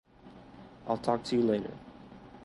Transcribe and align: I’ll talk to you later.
I’ll 0.87 0.97
talk 0.97 1.21
to 1.25 1.35
you 1.35 1.43
later. 1.43 1.77